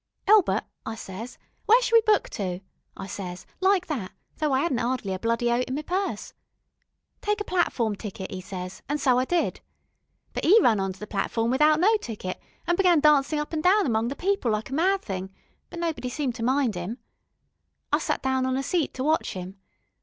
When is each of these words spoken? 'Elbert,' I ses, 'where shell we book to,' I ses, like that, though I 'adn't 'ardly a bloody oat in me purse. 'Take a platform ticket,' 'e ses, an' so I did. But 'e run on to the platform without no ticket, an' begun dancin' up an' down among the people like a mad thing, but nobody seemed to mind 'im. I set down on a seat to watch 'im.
'Elbert,' 0.27 0.63
I 0.83 0.95
ses, 0.95 1.37
'where 1.67 1.79
shell 1.79 1.97
we 1.97 2.01
book 2.11 2.27
to,' 2.27 2.61
I 2.97 3.05
ses, 3.05 3.45
like 3.59 3.85
that, 3.85 4.11
though 4.39 4.51
I 4.51 4.65
'adn't 4.65 4.79
'ardly 4.79 5.13
a 5.13 5.19
bloody 5.19 5.51
oat 5.51 5.65
in 5.65 5.75
me 5.75 5.83
purse. 5.83 6.33
'Take 7.21 7.39
a 7.39 7.43
platform 7.43 7.95
ticket,' 7.95 8.31
'e 8.31 8.41
ses, 8.41 8.81
an' 8.89 8.97
so 8.97 9.19
I 9.19 9.25
did. 9.25 9.61
But 10.33 10.43
'e 10.43 10.59
run 10.59 10.79
on 10.79 10.91
to 10.93 10.99
the 10.99 11.05
platform 11.05 11.51
without 11.51 11.79
no 11.79 11.97
ticket, 11.97 12.41
an' 12.65 12.77
begun 12.77 12.99
dancin' 12.99 13.37
up 13.37 13.53
an' 13.53 13.61
down 13.61 13.85
among 13.85 14.07
the 14.07 14.15
people 14.15 14.49
like 14.49 14.71
a 14.71 14.73
mad 14.73 15.03
thing, 15.03 15.29
but 15.69 15.77
nobody 15.79 16.09
seemed 16.09 16.33
to 16.33 16.41
mind 16.43 16.75
'im. 16.75 16.97
I 17.93 17.99
set 17.99 18.23
down 18.23 18.47
on 18.47 18.57
a 18.57 18.63
seat 18.63 18.95
to 18.95 19.03
watch 19.03 19.35
'im. 19.35 19.59